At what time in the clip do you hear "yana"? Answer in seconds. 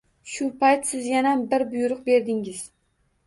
1.11-1.33